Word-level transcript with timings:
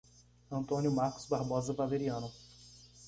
Antônio 0.51 0.91
Marcos 0.91 1.27
Barbosa 1.27 1.73
Valeriano 1.73 2.33